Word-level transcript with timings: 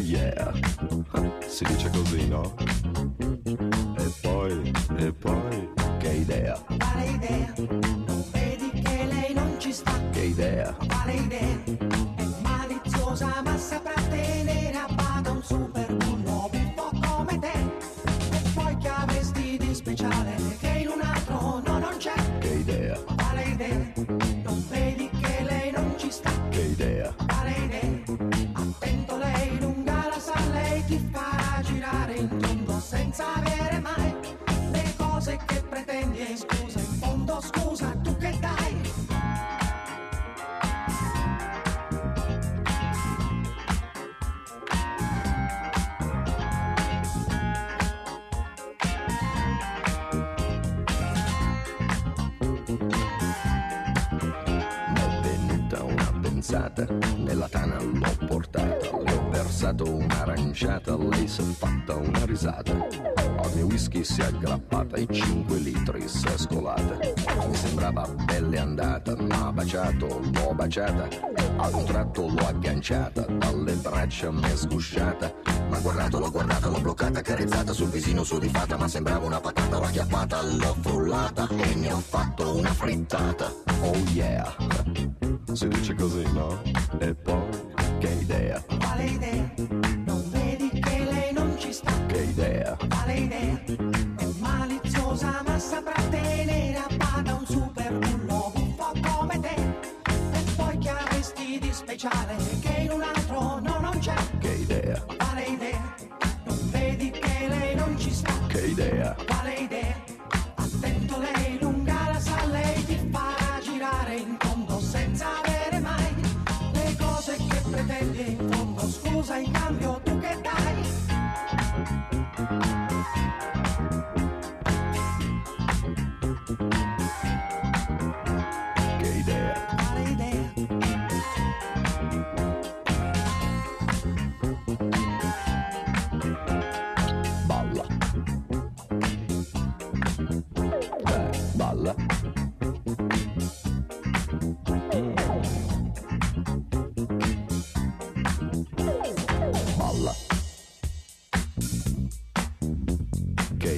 Yeah, 0.00 0.52
si 1.46 1.64
dice 1.64 1.90
così, 1.90 2.28
no? 2.28 2.54
Baciata. 70.68 71.08
Ad 71.56 71.74
un 71.74 71.84
tratto 71.84 72.28
l'ho 72.28 72.46
agganciata, 72.46 73.22
dalle 73.22 73.72
braccia 73.74 74.30
mi 74.30 74.42
è 74.42 74.54
sgusciata. 74.54 75.32
Ma 75.70 75.78
guardato, 75.80 76.18
l'ho 76.18 76.30
guardata, 76.30 76.68
l'ho 76.68 76.80
bloccata, 76.80 77.22
carezzata 77.22 77.72
sul 77.72 77.88
visino 77.88 78.22
sudifata, 78.22 78.76
ma 78.76 78.86
sembrava 78.86 79.24
una 79.26 79.40
patata, 79.40 79.78
l'ho 79.78 79.84
acchiappata, 79.84 80.42
l'ho 80.42 80.76
frullata 80.80 81.48
e 81.48 81.74
ne 81.74 81.92
ho 81.92 81.98
fatto 81.98 82.56
una 82.56 82.72
frittata. 82.72 83.50
Oh 83.80 83.96
yeah, 84.12 84.54
si 85.52 85.68
dice 85.68 85.94
così, 85.94 86.22
no? 86.32 86.60
E 86.98 87.14
poi, 87.14 87.37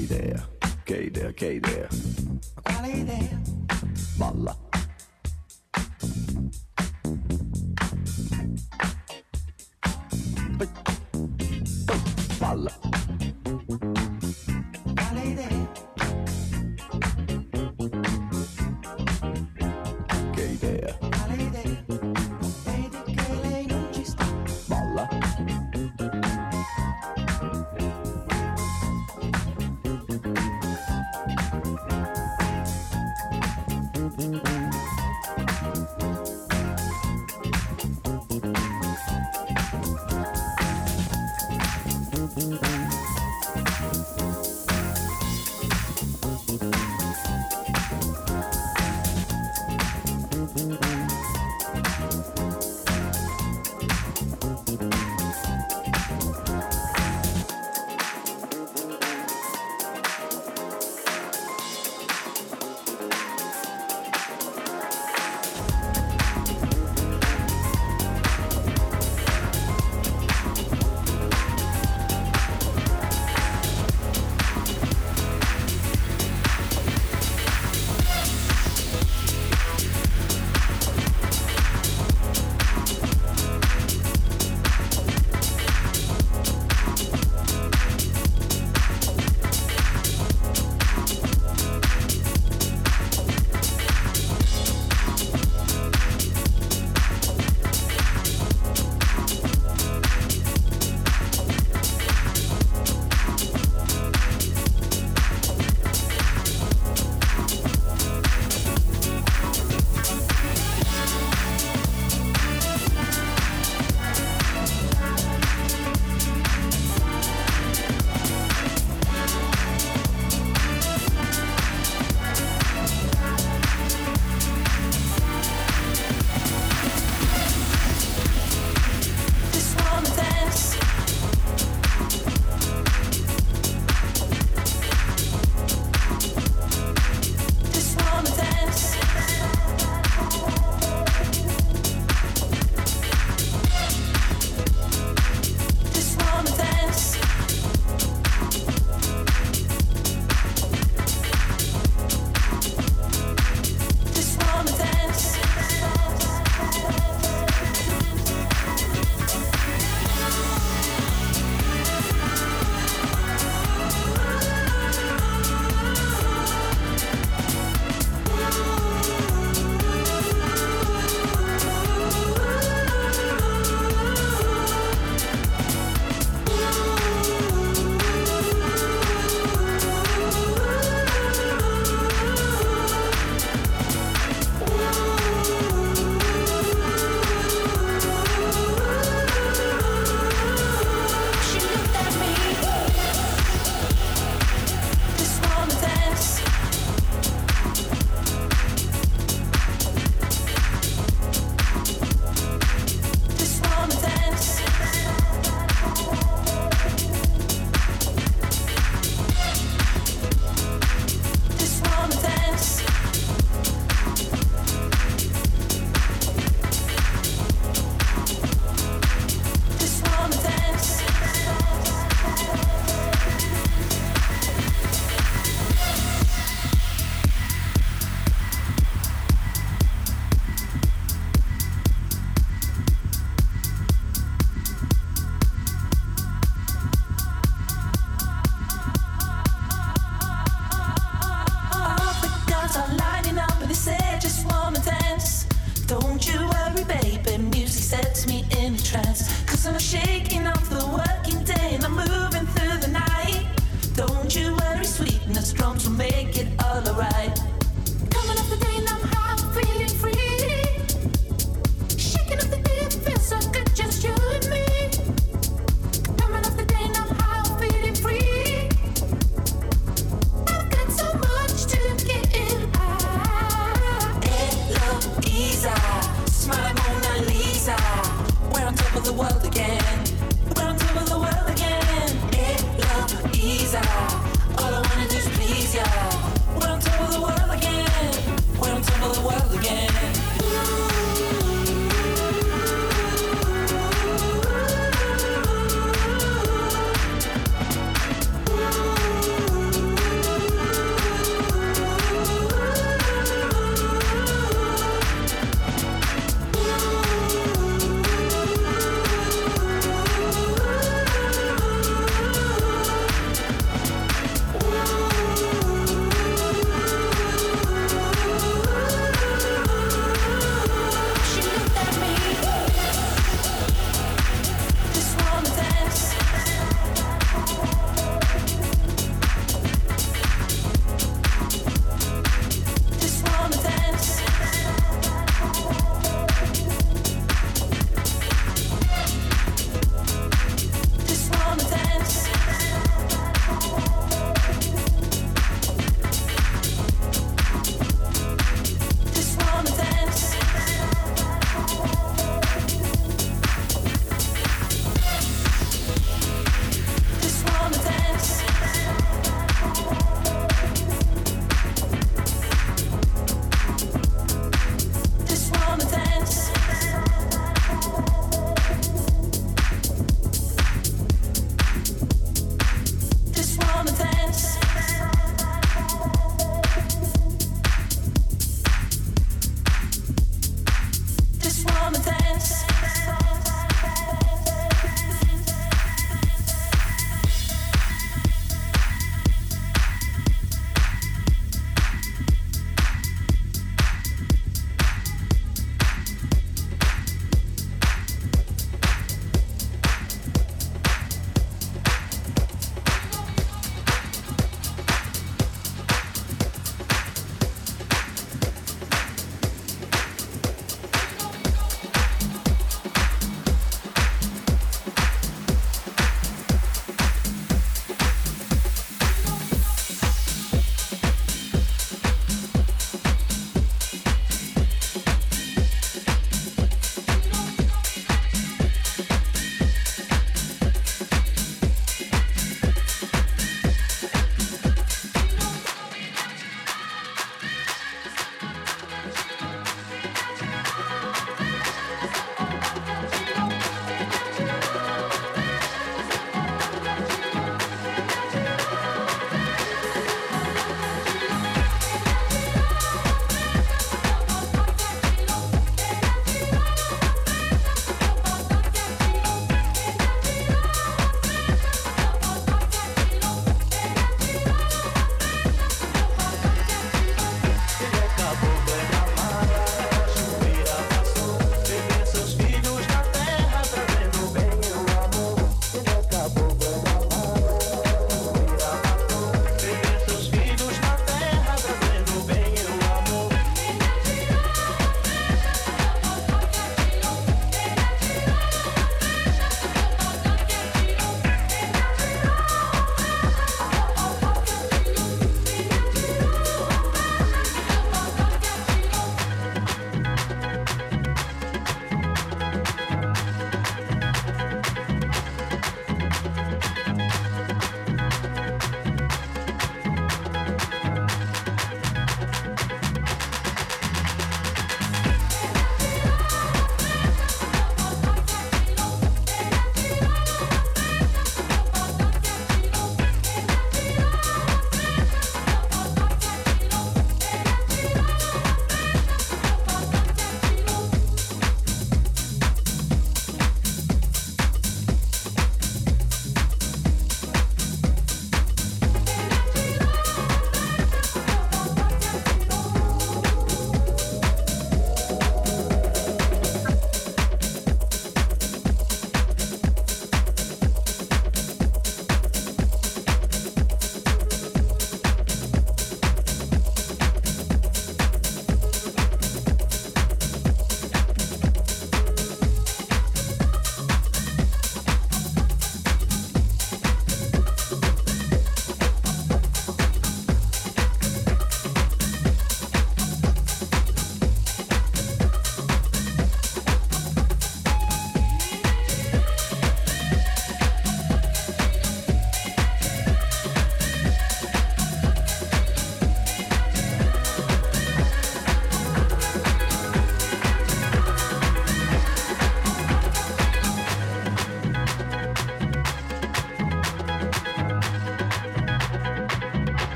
K 0.00 0.06
there, 0.06 0.46
K 0.86 1.10
there, 1.10 1.32
K 1.34 1.60
there. 1.60 1.88
Qual 2.62 2.84
è 2.84 2.94
idea? 2.94 3.38
Balla. 4.16 4.69